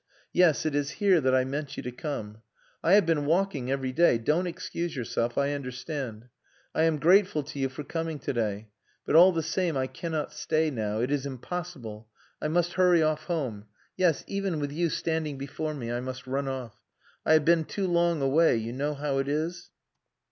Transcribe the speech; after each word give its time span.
Yes, 0.33 0.65
it 0.65 0.73
is 0.73 0.89
here 0.97 1.21
that 1.21 1.35
I 1.35 1.45
meant 1.45 1.77
you 1.77 1.83
to 1.83 1.91
come. 1.91 2.41
I 2.83 2.93
have 2.93 3.05
been 3.05 3.27
walking 3.27 3.69
every 3.69 3.91
day.... 3.91 4.17
Don't 4.17 4.47
excuse 4.47 4.95
yourself 4.95 5.37
I 5.37 5.51
understand. 5.53 6.27
I 6.73 6.85
am 6.85 6.97
grateful 6.97 7.43
to 7.43 7.59
you 7.59 7.69
for 7.69 7.83
coming 7.83 8.17
to 8.17 8.33
day, 8.33 8.69
but 9.05 9.15
all 9.15 9.31
the 9.31 9.43
same 9.43 9.77
I 9.77 9.85
cannot 9.85 10.33
stay 10.33 10.71
now. 10.71 11.01
It 11.01 11.11
is 11.11 11.27
impossible. 11.27 12.07
I 12.41 12.47
must 12.47 12.73
hurry 12.73 13.03
off 13.03 13.25
home. 13.25 13.65
Yes, 13.95 14.23
even 14.25 14.59
with 14.59 14.71
you 14.71 14.89
standing 14.89 15.37
before 15.37 15.75
me, 15.75 15.91
I 15.91 15.99
must 15.99 16.25
run 16.25 16.47
off. 16.47 16.81
I 17.23 17.33
have 17.33 17.45
been 17.45 17.63
too 17.63 17.85
long 17.85 18.23
away.... 18.23 18.55
You 18.57 18.73
know 18.73 18.95
how 18.95 19.19
it 19.19 19.27
is?" 19.27 19.69